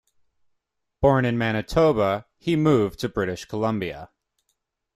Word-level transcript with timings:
Born 0.99 1.25
in 1.25 1.37
Manitoba, 1.37 2.25
he 2.39 2.55
moved 2.55 2.99
to 3.01 3.07
British 3.09 3.45
Columbia. 3.45 4.09